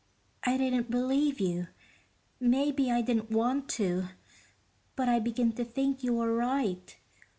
I 0.43 0.57
didn't 0.57 0.89
believe 0.89 1.39
you 1.39 1.67
maybe 2.39 2.91
I 2.91 3.01
didn't 3.03 3.29
want 3.29 3.69
to 3.77 4.07
but 4.95 5.07
I 5.07 5.19
begin 5.19 5.53
to 5.53 5.63
think 5.63 6.01
you 6.03 6.15
were 6.15 6.33
right. 6.35 6.97